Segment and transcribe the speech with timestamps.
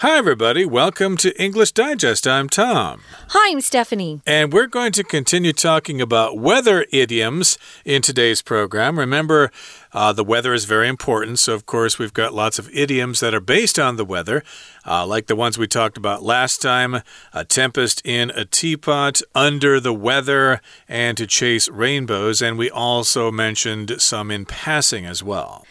[0.00, 0.66] Hi, everybody.
[0.66, 2.26] Welcome to English Digest.
[2.26, 3.00] I'm Tom.
[3.28, 4.20] Hi, I'm Stephanie.
[4.26, 8.98] And we're going to continue talking about weather idioms in today's program.
[8.98, 9.50] Remember,
[9.94, 11.38] uh, the weather is very important.
[11.38, 14.44] So, of course, we've got lots of idioms that are based on the weather,
[14.84, 17.00] uh, like the ones we talked about last time
[17.32, 22.42] a tempest in a teapot, under the weather, and to chase rainbows.
[22.42, 25.64] And we also mentioned some in passing as well.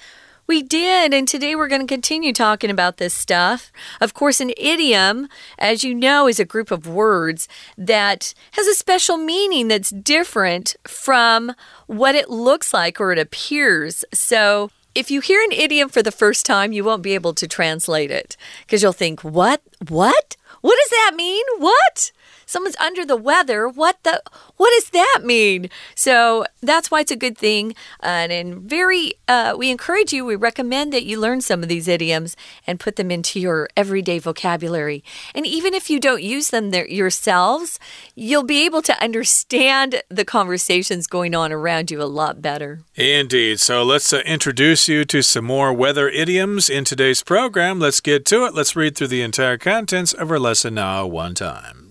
[0.48, 3.72] We did, and today we're going to continue talking about this stuff.
[4.00, 8.76] Of course, an idiom, as you know, is a group of words that has a
[8.76, 11.56] special meaning that's different from
[11.88, 14.06] what it looks like or it appears.
[14.14, 17.48] So, if you hear an idiom for the first time, you won't be able to
[17.48, 19.64] translate it because you'll think, What?
[19.88, 20.38] What?
[20.62, 21.44] What does that mean?
[21.58, 22.12] What?
[22.46, 23.68] Someone's under the weather.
[23.68, 24.22] What the
[24.58, 25.70] what does that mean?
[25.96, 27.76] So that's why it's a good thing.
[28.00, 31.88] And, and very, uh, we encourage you, we recommend that you learn some of these
[31.88, 32.36] idioms
[32.66, 35.04] and put them into your everyday vocabulary.
[35.34, 37.80] And even if you don't use them there yourselves,
[38.16, 42.82] you'll be able to understand the conversations going on around you a lot better.
[42.96, 43.60] Indeed.
[43.60, 47.80] So let's uh, introduce you to some more weather idioms in today's program.
[47.80, 48.54] Let's get to it.
[48.54, 51.85] Let's read through the entire contents of our lesson now, one time.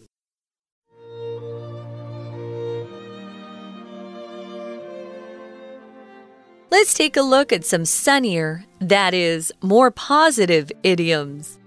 [6.71, 11.59] Let's take a look at some sunnier, that is, more positive idioms.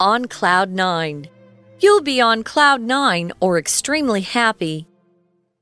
[0.00, 1.28] On cloud nine.
[1.80, 4.86] You'll be on cloud nine or extremely happy.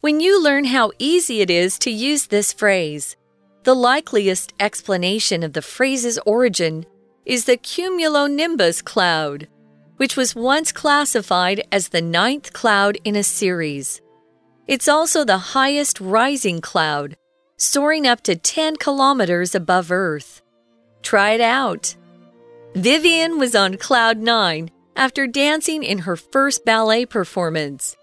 [0.01, 3.17] When you learn how easy it is to use this phrase,
[3.65, 6.85] the likeliest explanation of the phrase's origin
[7.25, 9.49] is the cumulonimbus cloud,
[9.97, 14.01] which was once classified as the ninth cloud in a series.
[14.67, 17.17] It's also the highest rising cloud
[17.57, 20.43] soaring up to 10 kilometers above Earth.
[21.03, 21.95] Try it out.
[22.75, 27.97] Vivian was on cloud nine after dancing in her first ballet performance.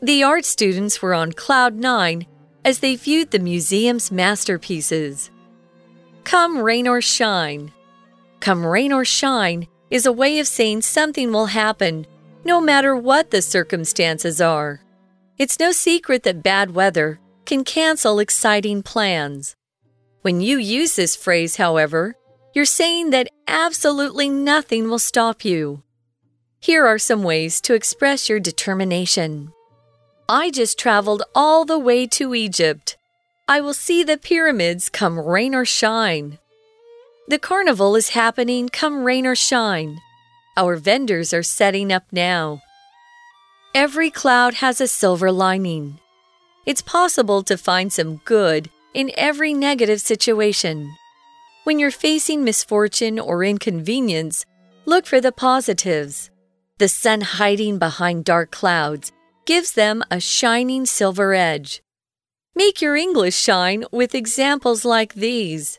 [0.00, 2.26] The art students were on cloud nine
[2.64, 5.30] as they viewed the museum's masterpieces.
[6.24, 7.72] Come rain or shine.
[8.38, 12.06] Come rain or shine is a way of saying something will happen
[12.44, 14.80] no matter what the circumstances are.
[15.36, 17.18] It's no secret that bad weather
[17.50, 19.56] can cancel exciting plans.
[20.22, 22.14] When you use this phrase, however,
[22.54, 25.82] you're saying that absolutely nothing will stop you.
[26.60, 29.52] Here are some ways to express your determination.
[30.28, 32.96] I just traveled all the way to Egypt.
[33.48, 36.38] I will see the pyramids come rain or shine.
[37.26, 39.98] The carnival is happening come rain or shine.
[40.56, 42.62] Our vendors are setting up now.
[43.74, 45.98] Every cloud has a silver lining.
[46.66, 50.94] It's possible to find some good in every negative situation.
[51.64, 54.44] When you're facing misfortune or inconvenience,
[54.84, 56.30] look for the positives.
[56.78, 59.12] The sun hiding behind dark clouds
[59.46, 61.82] gives them a shining silver edge.
[62.54, 65.78] Make your English shine with examples like these.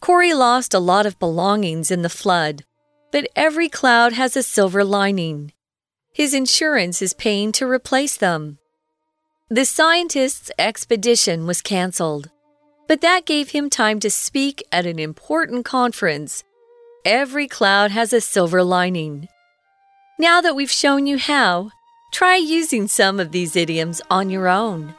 [0.00, 2.64] Corey lost a lot of belongings in the flood,
[3.10, 5.52] but every cloud has a silver lining.
[6.12, 8.58] His insurance is paying to replace them.
[9.50, 12.28] The scientist's expedition was canceled,
[12.86, 16.44] but that gave him time to speak at an important conference.
[17.02, 19.26] Every cloud has a silver lining.
[20.18, 21.70] Now that we've shown you how,
[22.12, 24.94] try using some of these idioms on your own.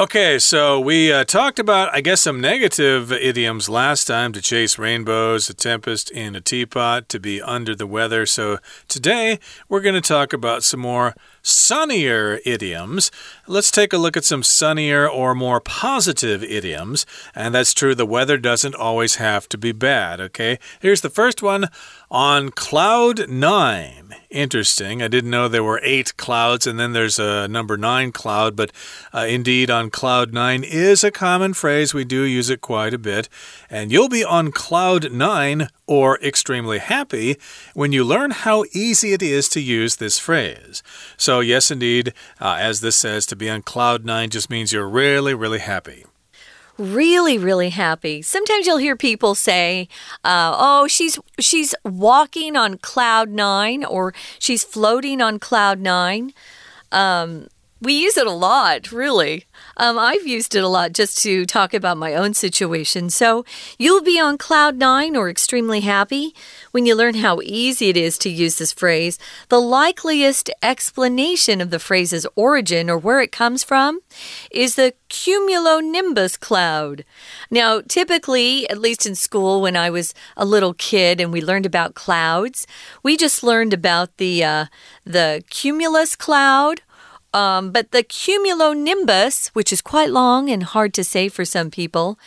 [0.00, 4.78] Okay, so we uh, talked about, I guess, some negative idioms last time to chase
[4.78, 8.24] rainbows, a tempest in a teapot, to be under the weather.
[8.24, 13.10] So today we're going to talk about some more sunnier idioms.
[13.48, 17.04] Let's take a look at some sunnier or more positive idioms.
[17.34, 20.60] And that's true, the weather doesn't always have to be bad, okay?
[20.78, 21.70] Here's the first one
[22.10, 24.14] on cloud nine.
[24.30, 25.02] Interesting.
[25.02, 28.70] I didn't know there were eight clouds and then there's a number nine cloud, but
[29.14, 31.94] uh, indeed, on cloud nine is a common phrase.
[31.94, 33.28] We do use it quite a bit.
[33.70, 37.36] And you'll be on cloud nine or extremely happy
[37.72, 40.82] when you learn how easy it is to use this phrase.
[41.16, 44.88] So, yes, indeed, uh, as this says, to be on cloud nine just means you're
[44.88, 46.04] really, really happy
[46.78, 48.22] really really happy.
[48.22, 49.88] Sometimes you'll hear people say
[50.24, 56.32] uh, oh she's she's walking on cloud nine or she's floating on cloud nine.
[56.90, 57.48] Um,
[57.80, 59.46] We use it a lot, really.
[59.76, 63.08] Um, I've used it a lot just to talk about my own situation.
[63.08, 63.44] So
[63.78, 66.34] you'll be on cloud nine or extremely happy
[66.72, 69.16] when you learn how easy it is to use this phrase.
[69.48, 74.00] The likeliest explanation of the phrase's origin or where it comes from
[74.50, 77.04] is the cumulonimbus cloud.
[77.48, 81.66] Now, typically, at least in school when I was a little kid and we learned
[81.66, 82.66] about clouds,
[83.04, 84.66] we just learned about the uh,
[85.04, 86.82] the cumulus cloud
[87.34, 92.18] um, but the cumulonimbus, which is quite long and hard to say for some people,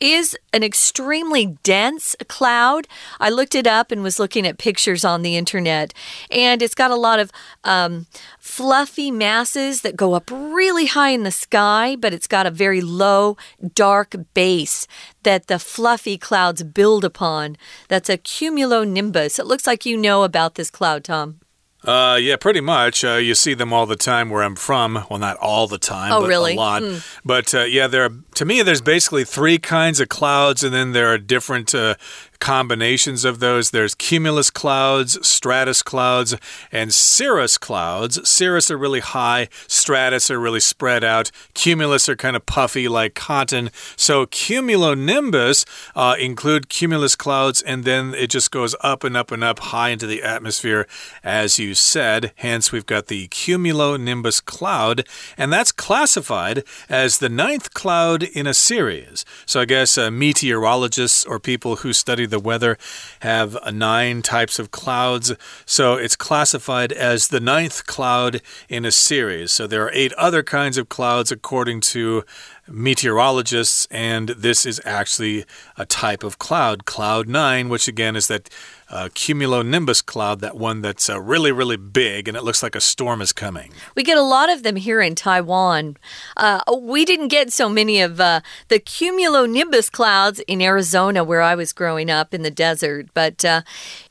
[0.00, 2.88] is an extremely dense cloud.
[3.20, 5.92] I looked it up and was looking at pictures on the internet,
[6.30, 7.30] and it's got a lot of
[7.64, 8.06] um,
[8.38, 12.80] fluffy masses that go up really high in the sky, but it's got a very
[12.80, 13.36] low,
[13.74, 14.86] dark base
[15.22, 17.56] that the fluffy clouds build upon.
[17.88, 19.38] That's a cumulonimbus.
[19.38, 21.40] It looks like you know about this cloud, Tom.
[21.84, 23.04] Uh, yeah, pretty much.
[23.04, 25.06] Uh, you see them all the time where I'm from.
[25.08, 26.52] Well, not all the time, oh, but really?
[26.52, 26.82] a lot.
[26.82, 26.96] Hmm.
[27.24, 28.04] But uh, yeah, there.
[28.04, 31.94] Are, to me, there's basically three kinds of clouds, and then there are different uh,
[32.40, 33.70] combinations of those.
[33.70, 36.36] There's cumulus clouds, stratus clouds,
[36.72, 38.28] and cirrus clouds.
[38.28, 43.14] Cirrus are really high, stratus are really spread out, cumulus are kind of puffy like
[43.14, 43.70] cotton.
[43.96, 49.44] So cumulonimbus uh, include cumulus clouds, and then it just goes up and up and
[49.44, 50.86] up high into the atmosphere,
[51.22, 52.32] as you said.
[52.36, 55.06] Hence, we've got the cumulonimbus cloud,
[55.36, 59.24] and that's classified as the ninth cloud in a series.
[59.44, 62.78] So I guess uh, meteorologists or people who study the weather
[63.20, 65.32] have nine types of clouds.
[65.66, 69.52] So it's classified as the ninth cloud in a series.
[69.52, 72.24] So there are eight other kinds of clouds according to
[72.68, 75.44] meteorologists, and this is actually
[75.76, 78.48] a type of cloud, cloud nine, which again is that
[78.90, 82.80] uh, cumulonimbus cloud, that one that's uh, really, really big, and it looks like a
[82.80, 83.70] storm is coming.
[83.94, 85.96] We get a lot of them here in Taiwan.
[86.36, 91.54] Uh, we didn't get so many of uh, the cumulonimbus clouds in Arizona, where I
[91.54, 93.08] was growing up in the desert.
[93.14, 93.62] But uh,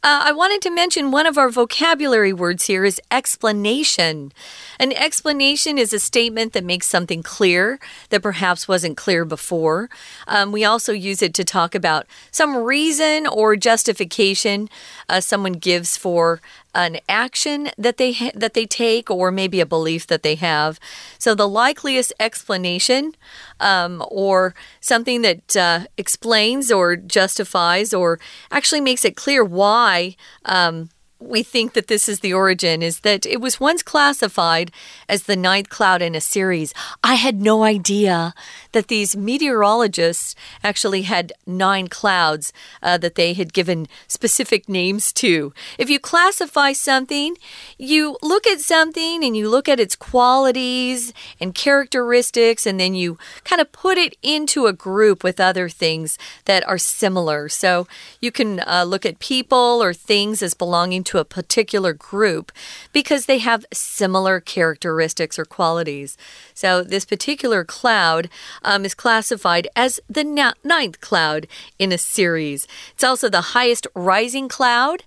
[0.01, 4.31] uh, I wanted to mention one of our vocabulary words here is explanation.
[4.79, 7.79] An explanation is a statement that makes something clear
[8.09, 9.89] that perhaps wasn't clear before.
[10.25, 14.68] Um, we also use it to talk about some reason or justification
[15.07, 16.41] uh, someone gives for
[16.75, 20.79] an action that they that they take or maybe a belief that they have.
[21.17, 23.15] So the likeliest explanation
[23.59, 28.19] um, or something that uh, explains or justifies or
[28.51, 30.15] actually makes it clear why.
[30.45, 30.89] Um,
[31.19, 34.71] we think that this is the origin is that it was once classified
[35.09, 36.73] as the ninth cloud in a series.
[37.03, 38.33] I had no idea
[38.71, 40.33] that these meteorologists
[40.63, 45.53] actually had nine clouds uh, that they had given specific names to.
[45.77, 47.35] If you classify something,
[47.77, 53.17] you look at something and you look at its qualities and characteristics, and then you
[53.43, 57.49] kind of put it into a group with other things that are similar.
[57.49, 57.87] So
[58.21, 62.51] you can uh, look at people or things as belonging to a particular group
[62.93, 66.17] because they have similar characteristics or qualities.
[66.53, 68.29] So, this particular cloud
[68.61, 71.47] um, is classified as the ninth cloud
[71.79, 72.67] in a series.
[72.93, 75.03] It's also the highest rising cloud.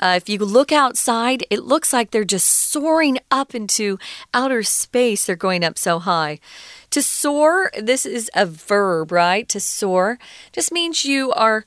[0.00, 3.98] Uh, if you look outside, it looks like they're just soaring up into
[4.32, 5.26] outer space.
[5.26, 6.40] They're going up so high.
[6.90, 9.48] To soar, this is a verb, right?
[9.50, 10.18] To soar
[10.50, 11.64] just means you are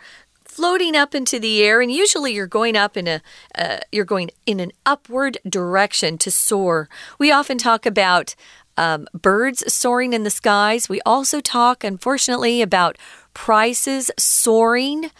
[0.56, 3.22] floating up into the air and usually you're going up in a
[3.56, 6.88] uh, you're going in an upward direction to soar.
[7.19, 8.36] We often talk about
[8.78, 10.88] um, birds soaring in the skies.
[10.88, 12.98] We also talk unfortunately about
[13.36, 15.12] prices soaring.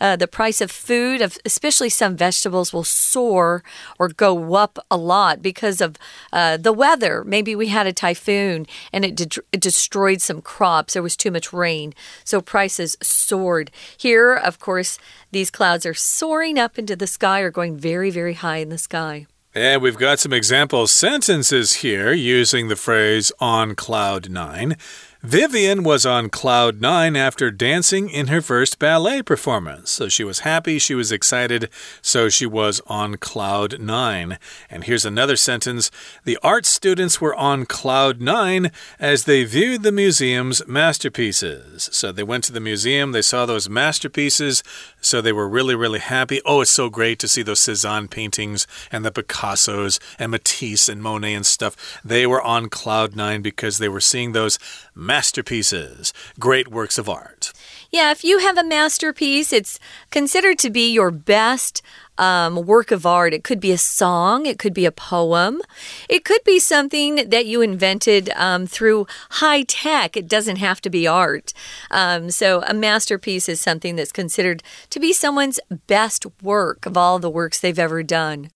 [0.00, 3.62] Uh, the price of food, of especially some vegetables, will soar
[3.98, 5.96] or go up a lot because of
[6.32, 7.22] uh, the weather.
[7.24, 10.94] Maybe we had a typhoon and it, de it destroyed some crops.
[10.94, 11.94] There was too much rain,
[12.24, 13.70] so prices soared.
[13.96, 14.98] Here, of course,
[15.30, 18.78] these clouds are soaring up into the sky or going very, very high in the
[18.78, 19.26] sky.
[19.56, 24.76] And we've got some example sentences here using the phrase on cloud nine.
[25.24, 29.90] Vivian was on cloud nine after dancing in her first ballet performance.
[29.90, 31.70] So she was happy, she was excited,
[32.02, 34.38] so she was on cloud nine.
[34.68, 35.90] And here's another sentence
[36.24, 41.88] The art students were on cloud nine as they viewed the museum's masterpieces.
[41.90, 44.62] So they went to the museum, they saw those masterpieces,
[45.00, 46.42] so they were really, really happy.
[46.44, 51.02] Oh, it's so great to see those Cezanne paintings and the Picassos and Matisse and
[51.02, 51.98] Monet and stuff.
[52.04, 54.58] They were on cloud nine because they were seeing those
[54.94, 57.52] masterpieces, great works of art.
[57.90, 59.78] Yeah, if you have a masterpiece, it's
[60.10, 61.82] considered to be your best
[62.18, 63.32] um, work of art.
[63.32, 65.60] It could be a song, it could be a poem,
[66.08, 70.16] it could be something that you invented um, through high tech.
[70.16, 71.52] It doesn't have to be art.
[71.90, 77.18] Um, so, a masterpiece is something that's considered to be someone's best work of all
[77.18, 78.50] the works they've ever done.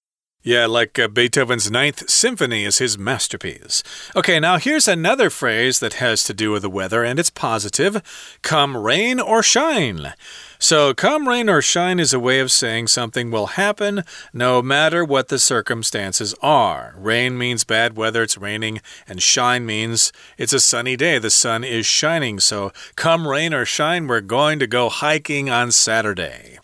[0.45, 3.83] Yeah, like uh, Beethoven's Ninth Symphony is his masterpiece.
[4.15, 8.39] Okay, now here's another phrase that has to do with the weather, and it's positive
[8.41, 10.15] come rain or shine.
[10.61, 15.05] So, come rain or shine is a way of saying something will happen no matter
[15.05, 16.95] what the circumstances are.
[16.97, 21.65] Rain means bad weather, it's raining, and shine means it's a sunny day, the sun
[21.65, 22.39] is shining.
[22.39, 26.59] So, come rain or shine, we're going to go hiking on Saturday.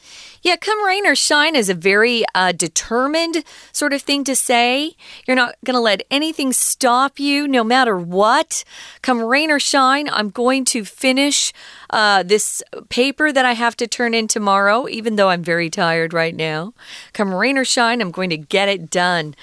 [0.44, 4.94] Yeah, come rain or shine is a very uh, determined sort of thing to say.
[5.26, 8.62] You're not going to let anything stop you, no matter what.
[9.00, 11.50] Come rain or shine, I'm going to finish
[11.88, 16.12] uh, this paper that I have to turn in tomorrow, even though I'm very tired
[16.12, 16.74] right now.
[17.14, 19.34] Come rain or shine, I'm going to get it done.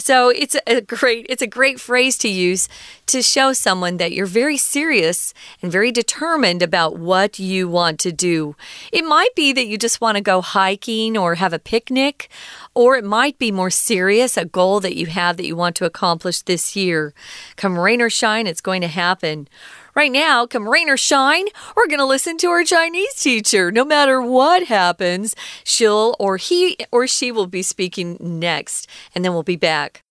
[0.00, 2.68] So it's a great it's a great phrase to use
[3.06, 8.12] to show someone that you're very serious and very determined about what you want to
[8.12, 8.56] do.
[8.92, 12.30] It might be that you just want to go hiking or have a picnic,
[12.74, 15.84] or it might be more serious, a goal that you have that you want to
[15.84, 17.12] accomplish this year.
[17.56, 19.48] Come rain or shine, it's going to happen.
[19.94, 23.72] Right now, come rain or shine, we're going to listen to our Chinese teacher.
[23.72, 29.32] No matter what happens, she'll or he or she will be speaking next, and then
[29.32, 30.04] we'll be back.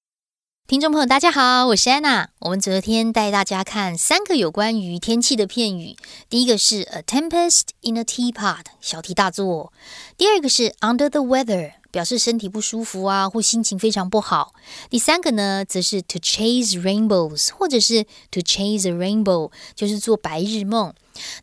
[0.70, 2.30] 听众朋友，大家好，我是安娜。
[2.38, 5.98] 我们昨天带大家看三个有关于天气的片语。
[6.30, 9.72] 第一个是 a tempest in a teapot，小题大做；
[10.16, 14.54] 第二个是 under the weather，表示身体不舒服啊，或心情非常不好。
[14.92, 20.94] 第三个呢，则是 to chase rainbows，或者是 to chase a rainbow，就是做白日梦。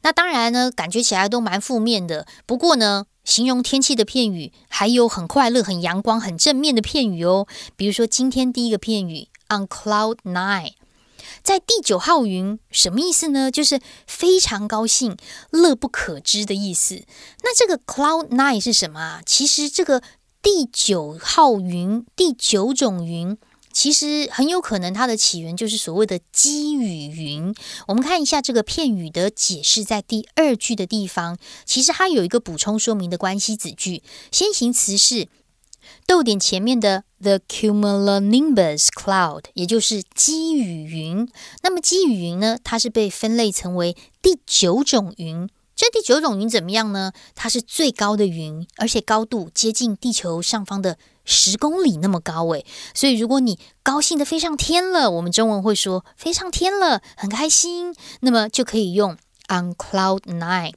[0.02, 2.28] 那当然呢，感觉起来都蛮负面的。
[2.46, 7.46] 不过呢，形容天气的片语还有很快乐、很阳光、很正面的片语哦。
[7.76, 10.72] 比如说今天第一个片语 on cloud nine，
[11.42, 13.50] 在第九号云，什么意思呢？
[13.50, 15.16] 就是非常高兴、
[15.50, 17.02] 乐不可支的意思。
[17.42, 19.22] 那这个 cloud nine 是什么啊？
[19.26, 20.02] 其实这个
[20.40, 23.36] 第九号云、第九种云。
[23.76, 27.54] 其实很有可能它的起源就是所谓的积雨云。
[27.88, 34.02] 我们看一下这个片语的解释，在第二句的地方，其实它有一个补充说明的关系子句，
[34.32, 35.28] 先行词是
[36.06, 41.28] 逗点前面的 the cumulonimbus cloud，也就是积雨云。
[41.62, 45.50] 那么积雨云呢，它是被分类成为第九种云。
[45.76, 47.12] 这第九种云怎么样呢？
[47.36, 50.98] 它是最高的云，而且高度接近地球上方的。
[51.28, 52.64] 十公里那么高诶，
[52.94, 59.16] 所以如果你高兴的飞上天了，我们中文会说飞上天了，很开心，那么就可以用
[59.48, 60.72] on cloud nine。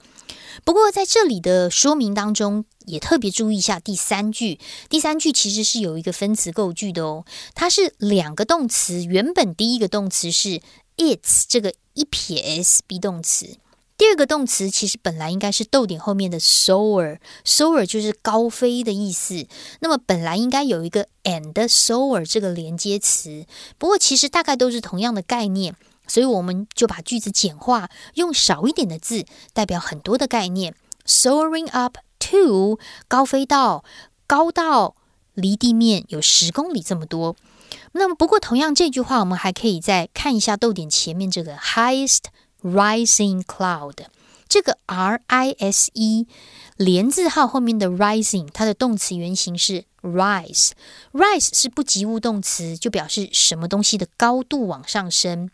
[0.64, 4.60] 不过在这里的说明当中，也特别注意一下第三句。
[4.90, 10.62] 第三句其实是有一个分词构句的哦，它是两个动词，原本第一个动词是
[10.98, 13.60] its 这个一撇 s be 动词。
[14.00, 19.46] 第二个动词其实本来应该是逗点后面的 soar，soar 就是高飞的意思。
[19.82, 23.46] 那么本来应该有一个 and soar 这个连接词，
[23.78, 25.76] 不过其实大概都是同样的概念，
[26.08, 30.74] 所以我们就把句子简化，用少一点的字代表很多的概念。
[31.06, 32.80] Soaring up to
[33.10, 33.84] 高飞到
[34.26, 34.96] 高到
[35.34, 37.36] 离地面有十公里这么多。
[37.92, 42.22] 那么不过同样这句话，我们还可以再看一下逗点前面这个 highest。
[42.62, 43.96] Rising cloud，
[44.50, 46.28] 这个 R I S E
[46.76, 50.72] 连字号后面的 rising，它的动词原形是 rise。
[51.14, 55.50] rise 是不及物动词，就表示什么东西的高度往上升。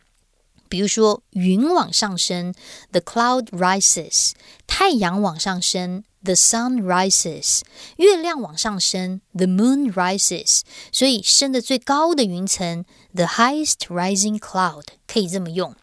[0.68, 2.56] 比如说，云往上升
[2.92, 4.32] ，the cloud rises；
[4.66, 7.62] 太阳往上升，the sun rises；
[7.98, 10.62] 月亮往上升，the moon rises。
[10.92, 12.84] 所以，升的最高的云层
[13.14, 15.76] ，the highest rising cloud，可以这么用。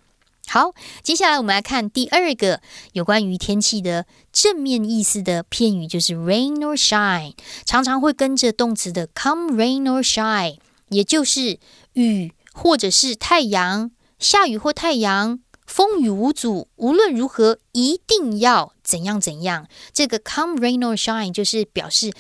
[0.52, 2.60] 好，接下来我们来看第二个
[2.92, 7.32] 有关于天气的正面意思的片语，就是 rain or shine，
[7.64, 10.58] 常常会跟着动词的 come rain or shine，
[10.90, 11.58] 也就是
[11.94, 19.66] 雨或者是太阳，下雨或太阳，风雨无阻，无论如何一定要怎样怎样。
[19.94, 22.12] 这个 come rain or shine 就是表示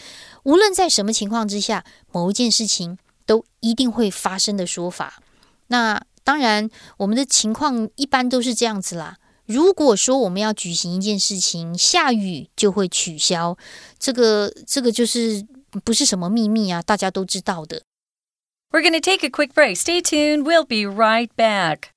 [0.44, 2.96] 无论在什么情况之下，某一件事情
[3.26, 5.22] 都一定会发生的说法。
[5.66, 9.16] 那当然，我们的情况一般都是这样子啦。
[9.46, 13.56] 如果说我们要举行一件事情，下雨就会取消，
[13.98, 15.44] 这个这个就是
[15.84, 17.82] 不是什么秘密啊，大家都知道的。
[18.70, 19.76] We're going to take a quick break.
[19.76, 20.44] Stay tuned.
[20.44, 21.91] We'll be right back.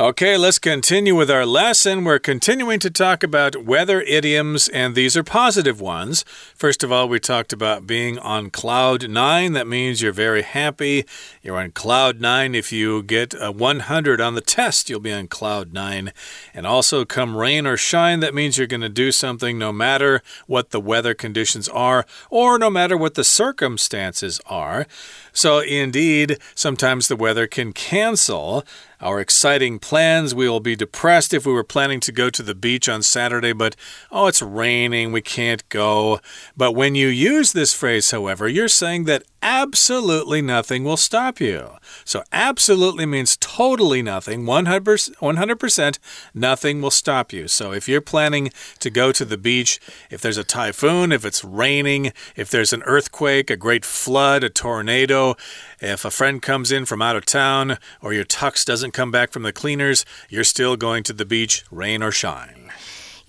[0.00, 2.04] Okay, let's continue with our lesson.
[2.04, 6.24] We're continuing to talk about weather idioms, and these are positive ones.
[6.54, 9.52] First of all, we talked about being on cloud nine.
[9.52, 11.04] That means you're very happy.
[11.42, 12.54] You're on cloud nine.
[12.54, 16.14] If you get a 100 on the test, you'll be on cloud nine.
[16.54, 20.22] And also, come rain or shine, that means you're going to do something no matter
[20.46, 24.86] what the weather conditions are or no matter what the circumstances are.
[25.34, 28.64] So, indeed, sometimes the weather can cancel
[29.00, 30.34] our exciting plans.
[30.34, 33.52] We will be depressed if we were planning to go to the beach on Saturday,
[33.52, 33.76] but
[34.10, 36.20] oh, it's raining, we can't go.
[36.56, 41.70] But when you use this phrase, however, you're saying that absolutely nothing will stop you.
[42.04, 45.98] So, absolutely means totally nothing, 100%, 100%
[46.34, 47.48] nothing will stop you.
[47.48, 49.80] So, if you're planning to go to the beach,
[50.10, 54.50] if there's a typhoon, if it's raining, if there's an earthquake, a great flood, a
[54.50, 55.36] tornado,
[55.80, 59.32] if a friend comes in from out of town, or your tux doesn't come back
[59.32, 62.59] from the cleaners, you're still going to the beach, rain or shine.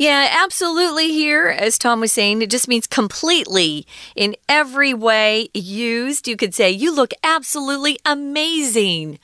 [0.02, 1.12] Yeah, absolutely.
[1.12, 6.28] Here, as Tom was saying, it just means completely in every way used.
[6.28, 9.20] You could say, You look absolutely amazing.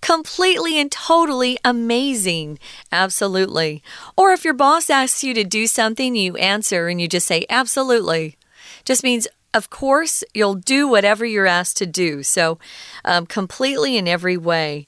[0.00, 2.60] Completely and totally amazing.
[2.92, 3.82] Absolutely.
[4.16, 7.44] Or if your boss asks you to do something, you answer and you just say,
[7.50, 8.36] Absolutely.
[8.84, 12.22] Just means of course, you'll do whatever you're asked to do.
[12.22, 12.60] So,
[13.04, 14.86] um, completely in every way.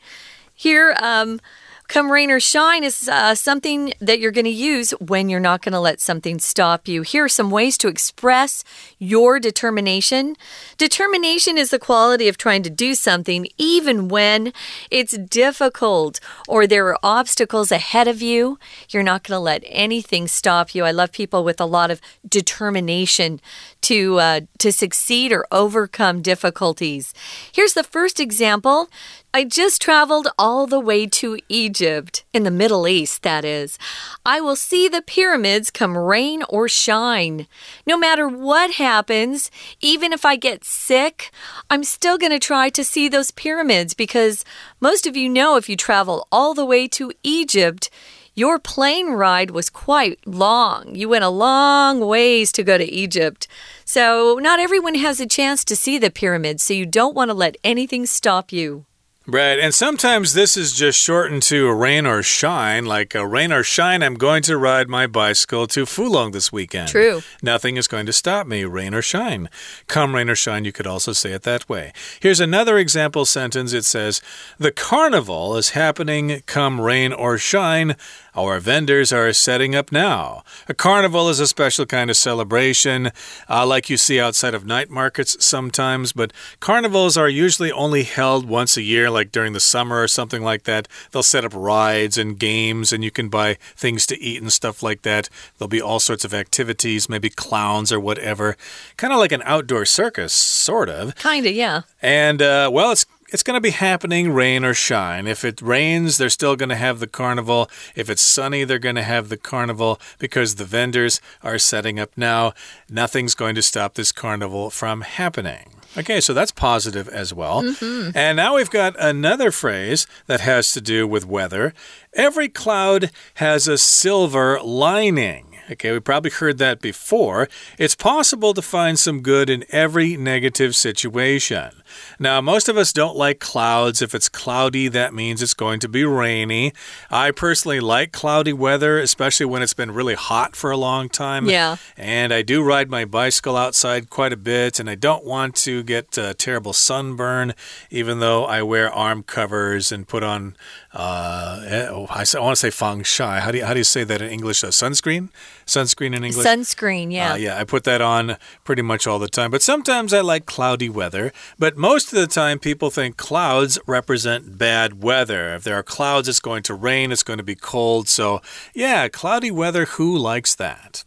[0.55, 1.41] Here, um,
[1.87, 5.63] Come rain or shine is uh, something that you're going to use when you're not
[5.63, 7.03] going to let something stop you.
[7.03, 8.65] Here are some ways to express
[8.99, 10.35] your determination.
[10.79, 14.53] Determination is the quality of trying to do something even when
[14.91, 18.59] it's difficult or there are obstacles ahead of you.
[18.89, 20.85] You're not going to let anything stop you.
[20.85, 23.41] I love people with a lot of determination
[23.83, 27.13] to uh, to succeed or overcome difficulties.
[27.53, 28.89] Here's the first example.
[29.37, 33.81] I just traveled all the way to Egypt, in the Middle East, that is.
[34.25, 37.49] I will see the pyramids come rain or shine.
[37.85, 39.51] No matter what happens,
[39.81, 41.33] even if I get sick,
[41.69, 44.45] I'm still going to try to see those pyramids because
[44.81, 47.91] most of you know if you travel all the way to Egypt,
[48.37, 50.95] your plane ride was quite long.
[50.95, 53.49] You went a long ways to go to Egypt.
[53.85, 57.35] So, not everyone has a chance to see the pyramids, so you don't want to
[57.35, 58.87] let anything stop you.
[59.27, 62.85] Right, and sometimes this is just shortened to rain or shine.
[62.85, 66.91] Like a rain or shine, I'm going to ride my bicycle to Fulong this weekend.
[66.91, 67.23] True.
[67.43, 69.49] Nothing is going to stop me, rain or shine.
[69.87, 71.95] Come rain or shine, you could also say it that way.
[72.21, 74.21] Here's another example sentence it says,
[74.59, 77.97] The carnival is happening come rain or shine.
[78.37, 80.43] Our vendors are setting up now.
[80.69, 83.13] A carnival is a special kind of celebration,
[83.49, 88.49] uh, like you see outside of night markets sometimes, but carnivals are usually only held
[88.49, 90.89] once a year, like during the summer or something like that.
[91.13, 94.83] They'll set up rides and games, and you can buy things to eat and stuff
[94.83, 95.29] like that.
[95.59, 98.57] There'll be all sorts of activities, maybe clowns or whatever.
[98.97, 101.15] Kind of like an outdoor circus, sort of.
[101.15, 101.83] Kind of, yeah.
[102.03, 105.27] And, uh, well, it's it's going to be happening rain or shine.
[105.27, 107.69] If it rains, they're still going to have the carnival.
[107.97, 112.11] If it's sunny, they're going to have the carnival because the vendors are setting up
[112.17, 112.53] now.
[112.89, 115.71] Nothing's going to stop this carnival from happening.
[115.99, 117.63] Okay, so that's positive as well.
[117.63, 118.17] Mm -hmm.
[118.17, 121.73] And now we've got another phrase that has to do with weather.
[122.13, 125.54] Every cloud has a silver lining.
[125.71, 127.49] Okay, we probably heard that before.
[127.79, 131.71] It's possible to find some good in every negative situation.
[132.19, 134.03] Now, most of us don't like clouds.
[134.03, 136.73] If it's cloudy, that means it's going to be rainy.
[137.11, 141.49] I personally like cloudy weather, especially when it's been really hot for a long time.
[141.49, 141.77] Yeah.
[141.97, 145.83] And I do ride my bicycle outside quite a bit, and I don't want to
[145.83, 147.55] get a terrible sunburn,
[147.91, 150.57] even though I wear arm covers and put on,
[150.93, 153.41] uh, eh, oh, I, want to say fang shai.
[153.41, 154.63] How do you, how do you say that in English?
[154.63, 155.31] Uh, sunscreen?
[155.67, 156.47] Sunscreen in English?
[156.47, 157.33] Sunscreen, yeah.
[157.33, 159.51] Uh, yeah, I put that on pretty much all the time.
[159.51, 161.33] But sometimes I like cloudy weather.
[161.59, 165.55] But most of the time, people think clouds represent bad weather.
[165.55, 168.09] If there are clouds, it's going to rain, it's going to be cold.
[168.09, 168.43] So,
[168.75, 171.05] yeah, cloudy weather, who likes that?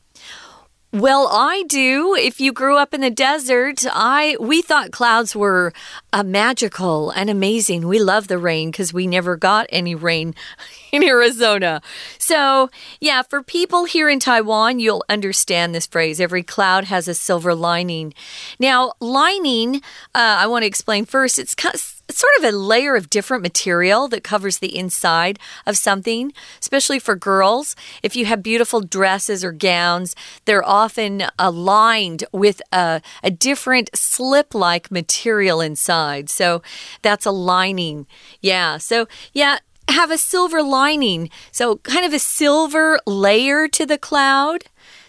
[0.94, 2.16] Well, I do.
[2.16, 5.74] If you grew up in the desert, I we thought clouds were
[6.14, 7.90] uh, magical and amazing.
[7.90, 10.34] We love the rain because we never got any rain
[10.94, 11.82] in Arizona.
[12.18, 12.70] So,
[13.02, 16.22] yeah, for people here in Taiwan, you'll understand this phrase.
[16.22, 18.14] Every cloud has a silver lining.
[18.58, 19.78] Now, lining,
[20.16, 21.38] uh, I want to explain first.
[21.38, 25.40] It's kind of it's sort of a layer of different material that covers the inside
[25.66, 27.76] of something, especially for girls.
[28.02, 30.16] If you have beautiful dresses or gowns,
[30.46, 36.30] they're often aligned with a, a different slip like material inside.
[36.30, 36.62] So
[37.02, 38.08] that's a lining.
[38.42, 38.78] Yeah.
[38.78, 41.30] So, yeah, have a silver lining.
[41.52, 44.66] So, kind of a silver layer to the cloud.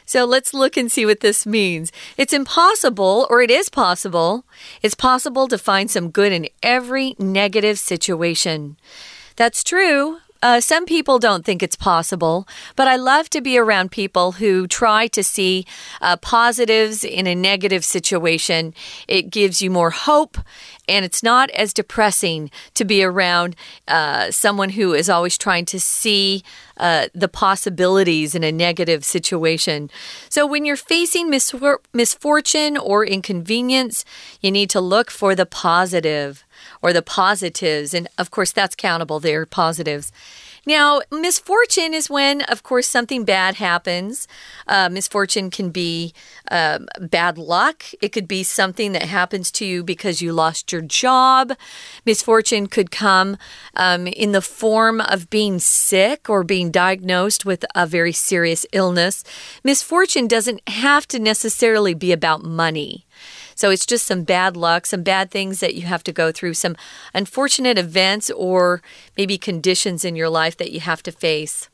[0.09, 1.93] So let's look and see what this means.
[2.17, 4.47] It's impossible, or it is possible,
[4.81, 8.79] it's possible to find some good in every negative situation.
[9.37, 12.47] That's true, uh, some people don't think it's possible,
[12.77, 15.67] but I love to be around people who try to see
[16.01, 18.73] uh, positives in a negative situation.
[19.09, 20.39] It gives you more hope,
[20.89, 23.57] and it's not as depressing to be around
[23.89, 26.45] uh, someone who is always trying to see
[26.77, 29.91] uh, the possibilities in a negative situation.
[30.29, 34.05] So, when you're facing misfor misfortune or inconvenience,
[34.41, 36.45] you need to look for the positive
[36.83, 37.95] or the positives.
[37.95, 40.13] And of course, that's countable there, positives.
[40.69, 44.29] Now, misfortune is when, of course, something bad happens.
[44.67, 46.13] Uh, misfortune can be
[46.51, 47.85] um, bad luck.
[48.03, 51.55] It could be something that happens to you because you lost your job.
[52.05, 53.39] Misfortune could come
[53.77, 59.25] um, in the form of being sick or being diagnosed with a very serious illness.
[59.65, 63.07] Misfortune doesn't have to necessarily be about money.
[63.59, 66.55] So it's just some bad luck, some bad things that you have to go through,
[66.55, 66.77] some
[67.13, 68.81] unfortunate events or
[69.17, 71.69] maybe conditions in your life that you have to face.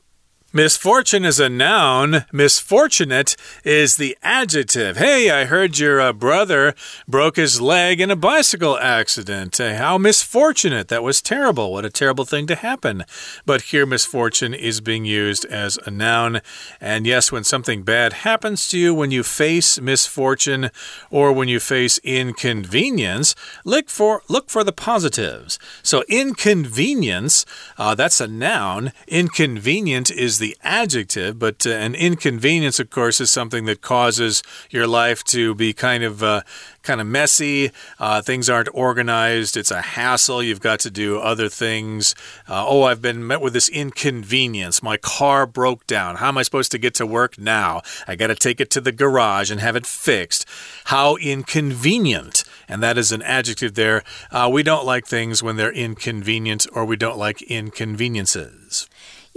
[0.55, 2.23] Misfortune is a noun.
[2.31, 4.95] Misfortunate is the adjective.
[4.95, 6.73] Hey, I heard your uh, brother
[7.09, 9.59] broke his leg in a bicycle accident.
[9.59, 10.87] Uh, how misfortunate.
[10.87, 11.73] That was terrible.
[11.73, 13.03] What a terrible thing to happen.
[13.45, 16.39] But here, misfortune is being used as a noun.
[16.79, 20.71] And yes, when something bad happens to you, when you face misfortune
[21.11, 25.59] or when you face inconvenience, look for, look for the positives.
[25.83, 27.45] So, inconvenience,
[27.77, 28.93] uh, that's a noun.
[29.09, 34.43] Inconvenient is the the adjective, but uh, an inconvenience, of course, is something that causes
[34.69, 36.41] your life to be kind of uh,
[36.83, 37.71] kind of messy.
[37.97, 39.57] Uh, things aren't organized.
[39.57, 40.43] It's a hassle.
[40.43, 42.13] You've got to do other things.
[42.47, 44.83] Uh, oh, I've been met with this inconvenience.
[44.83, 46.17] My car broke down.
[46.17, 47.81] How am I supposed to get to work now?
[48.07, 50.45] I got to take it to the garage and have it fixed.
[50.85, 52.43] How inconvenient.
[52.69, 54.03] And that is an adjective there.
[54.31, 58.87] Uh, we don't like things when they're inconvenient or we don't like inconveniences.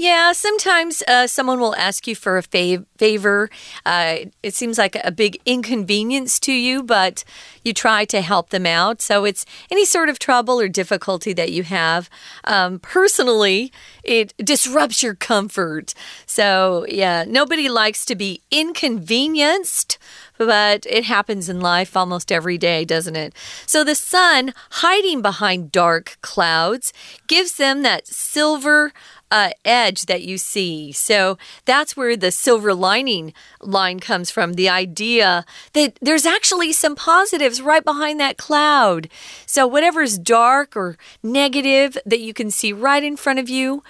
[0.00, 3.50] Yeah, sometimes uh, someone will ask you for a fav favor.
[3.84, 7.24] Uh, it seems like a big inconvenience to you, but
[7.64, 9.02] you try to help them out.
[9.02, 12.08] So it's any sort of trouble or difficulty that you have.
[12.44, 13.72] Um, personally,
[14.04, 15.94] it disrupts your comfort.
[16.26, 19.98] So, yeah, nobody likes to be inconvenienced
[20.38, 23.34] but it happens in life almost every day, doesn't it?
[23.66, 26.92] So the sun hiding behind dark clouds
[27.26, 28.92] gives them that silver
[29.30, 30.92] uh, edge that you see.
[30.92, 36.96] So that's where the silver lining line comes from the idea that there's actually some
[36.96, 39.08] positives right behind that cloud.
[39.46, 43.82] So whatever's dark or negative that you can see right in front of you,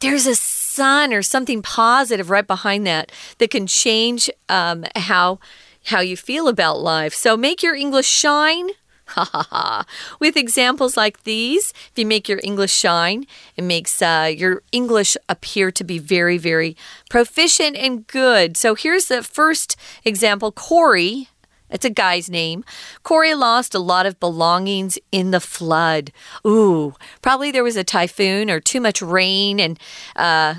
[0.00, 5.38] there's a sun or something positive right behind that that can change um, how
[5.86, 7.14] how you feel about life.
[7.14, 8.70] So make your English shine
[9.08, 9.86] Ha ha ha.
[10.20, 13.24] With examples like these, if you make your English shine,
[13.56, 16.76] it makes uh, your English appear to be very, very
[17.08, 18.56] proficient and good.
[18.56, 21.28] So here's the first example Corey.
[21.70, 22.64] It's a guy's name.
[23.02, 26.12] Corey lost a lot of belongings in the flood.
[26.46, 29.78] Ooh, probably there was a typhoon or too much rain and
[30.16, 30.54] uh,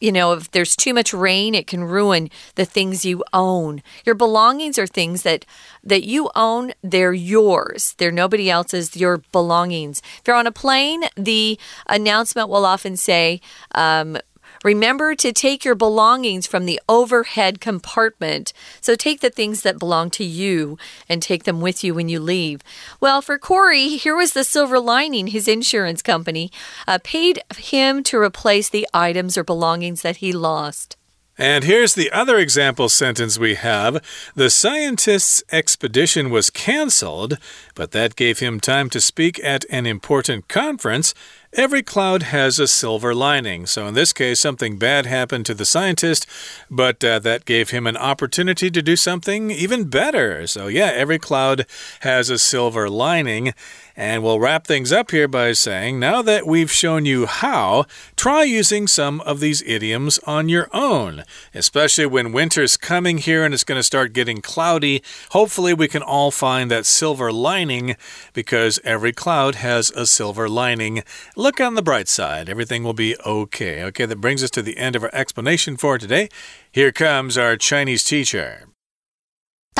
[0.00, 3.82] you know, if there's too much rain, it can ruin the things you own.
[4.04, 5.44] Your belongings are things that
[5.84, 7.94] that you own, they're yours.
[7.98, 10.02] They're nobody else's, your belongings.
[10.18, 13.40] If you're on a plane, the announcement will often say,
[13.74, 14.18] um,
[14.62, 18.52] Remember to take your belongings from the overhead compartment.
[18.80, 20.76] So take the things that belong to you
[21.08, 22.60] and take them with you when you leave.
[23.00, 25.28] Well, for Corey, here was the silver lining.
[25.28, 26.50] His insurance company
[26.86, 30.96] uh, paid him to replace the items or belongings that he lost.
[31.40, 37.38] And here's the other example sentence we have The scientist's expedition was cancelled,
[37.74, 41.14] but that gave him time to speak at an important conference
[41.54, 43.66] Every cloud has a silver lining.
[43.66, 46.24] So, in this case, something bad happened to the scientist,
[46.70, 50.46] but uh, that gave him an opportunity to do something even better.
[50.46, 51.66] So, yeah, every cloud
[52.00, 53.52] has a silver lining.
[54.00, 57.84] And we'll wrap things up here by saying now that we've shown you how,
[58.16, 63.52] try using some of these idioms on your own, especially when winter's coming here and
[63.52, 65.02] it's going to start getting cloudy.
[65.32, 67.94] Hopefully, we can all find that silver lining
[68.32, 71.02] because every cloud has a silver lining.
[71.36, 73.84] Look on the bright side, everything will be okay.
[73.84, 76.30] Okay, that brings us to the end of our explanation for today.
[76.72, 78.64] Here comes our Chinese teacher.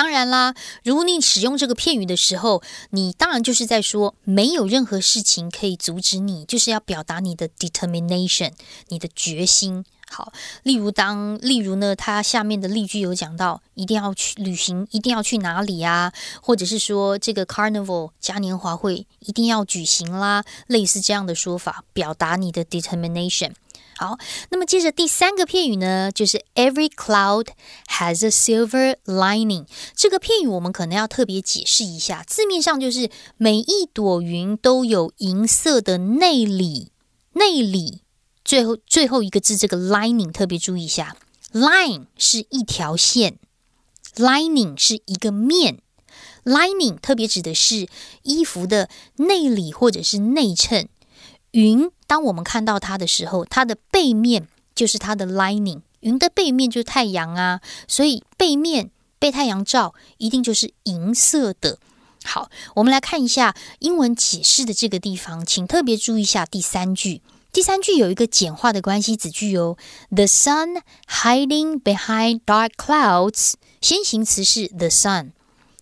[0.01, 8.53] 当然啦，如果你使用这个片语的时候，你当然就是在说没有任何事情可以阻止你，就是要表达你的 determination，
[8.89, 9.85] 你的决心。
[10.09, 10.33] 好，
[10.63, 16.11] 例如当例如呢，它下面的例句有讲到，一定要去旅行，一定要去哪里啊？
[16.41, 23.53] 或者是说这个 carnival 嘉年华会一定要举行啦，类似这样的说法，表达你的 determination。
[24.01, 24.17] 好，
[24.49, 27.49] 那么接着第三个片语呢，就是 Every cloud
[27.89, 29.67] has a silver lining。
[29.95, 36.93] 这个片语我们可能要特别解释一下，字面上就是每一朵云都有银色的内里。
[37.35, 38.01] 内里
[38.43, 41.19] 最后最后一个字这个 lining 特别注意一下
[41.53, 43.39] ，line 是一条线
[44.17, 45.83] ，lining 是一个面
[46.45, 47.87] ，lining 特别指的是
[48.23, 50.89] 衣服的内里或者是内衬。
[51.51, 55.83] 云，当我们看到它的时候，它的背面就是它的 lining。
[56.01, 61.79] 云的背面就是太阳啊，所以背面被太阳照，一定就是银色的。
[62.25, 67.23] 好，我们来看一下英文解释的这个地方，请特别注意一下第三句。
[67.53, 69.77] 第三句有一个简化的关系子句哦
[70.11, 73.53] ，The sun hiding behind dark clouds。
[73.81, 75.31] 先行词是 the sun。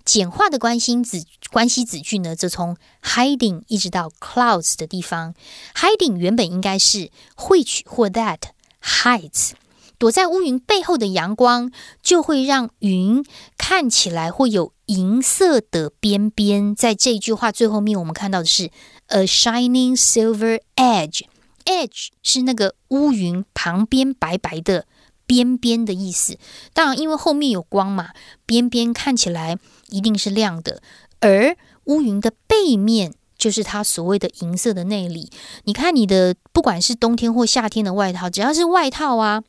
[0.09, 5.35] 简化的关心子关系子句呢，则从 hiding 一直到 clouds 的地方。
[5.75, 8.39] hiding 原本应该是 which 或 that
[8.83, 9.51] hides，
[9.99, 11.71] 躲在乌云背后的阳光
[12.03, 13.23] 就会让云
[13.59, 16.75] 看起来会有银色的边边。
[16.75, 18.71] 在这句话最后面，我们看到的是
[19.09, 21.25] a shining silver edge。
[21.67, 24.87] edge 是那个乌云旁边白白的。
[25.27, 26.39] 边边的意思，
[26.73, 28.13] 当然，因为后面有光嘛，
[28.47, 29.59] 边边看起来
[29.91, 30.81] 一定是亮的。
[31.21, 35.31] 而乌云的背面就是它所谓的银色的内里。
[35.65, 39.43] 你看，你的不管是冬天或夏天的外套，只要是外套啊，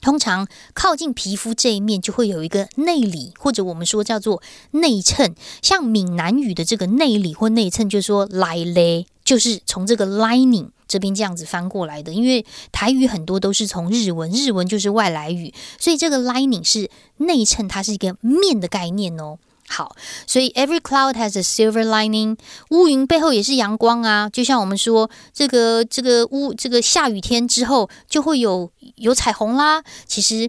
[0.00, 5.34] 通常靠近皮肤这一面就会有一个内里，或者我们说叫做内衬。
[5.62, 10.70] 像闽南语的这个内里或内衬，就是说来嘞，就是从这个 lining。
[10.88, 19.36] 这边这样子翻过来的，因为台语很多都是从日文，日文就是外来语，所以这个 lining 是内衬，它是一个面的概念哦。
[19.68, 22.38] 好，所以 every cloud has a silver lining，
[22.70, 24.28] 乌云背后也是阳光啊。
[24.30, 30.48] 就像我们说，这个这个乌这个下雨天之后就会有有彩虹啦，其实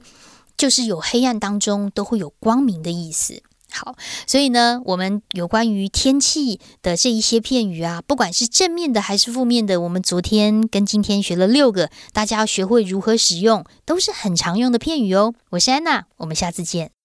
[0.56, 3.42] 就是有黑暗当中都会有光明的意思。
[3.70, 15.34] 好，所以呢，我们有关于天气的这一些片语啊，不管是正面的还是负面的，我们昨天跟今天学了六个，大家要学会如何使用，都是很常用的片语哦。
[15.50, 16.97] 我是安娜，我们下次见。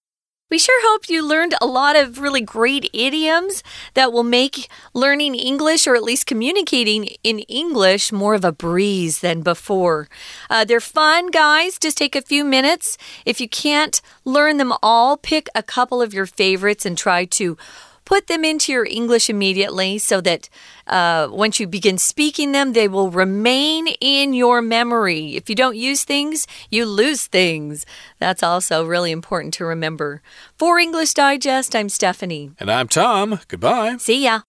[0.52, 3.62] We sure hope you learned a lot of really great idioms
[3.94, 9.20] that will make learning English or at least communicating in English more of a breeze
[9.20, 10.10] than before.
[10.50, 11.78] Uh, they're fun, guys.
[11.78, 12.98] Just take a few minutes.
[13.24, 17.56] If you can't learn them all, pick a couple of your favorites and try to
[18.12, 20.50] put them into your English immediately so that
[20.86, 25.34] uh, once you begin speaking them, they will remain in your memory.
[25.34, 27.86] If you don't use things, you lose things.
[28.18, 30.20] That's also really important to remember.
[30.58, 32.50] For English Digest, I'm Stephanie.
[32.60, 33.40] And I'm Tom.
[33.48, 33.96] Goodbye.
[33.96, 34.42] See ya.